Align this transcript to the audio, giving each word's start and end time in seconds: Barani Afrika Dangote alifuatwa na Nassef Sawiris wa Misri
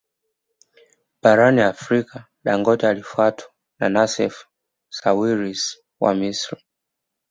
Barani 1.21 1.61
Afrika 1.61 2.25
Dangote 2.43 2.87
alifuatwa 2.87 3.49
na 3.79 3.89
Nassef 3.89 4.45
Sawiris 4.89 5.77
wa 5.99 6.13
Misri 6.15 6.61